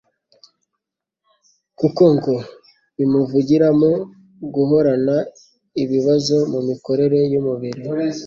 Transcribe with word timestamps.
kuko 1.79 2.03
ngo 2.15 2.35
bimuviramo 2.95 3.91
guhorana 4.55 5.17
ibibazo 5.83 6.37
mu 6.51 6.59
mikorere 6.69 7.19
y'umubiri. 7.33 7.83